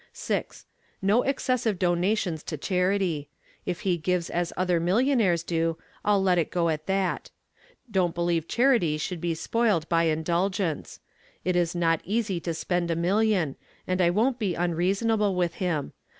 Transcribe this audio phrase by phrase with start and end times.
[0.13, 0.65] 6.
[0.99, 3.29] No excessive donations to charity.
[3.67, 7.29] If he gives as other millionaires do I'll let it go at that.
[7.91, 11.01] Don't believe charity should be spoiled by indulgence.
[11.45, 15.93] It is not easy to spend a million, and I won't be unreasonable with him.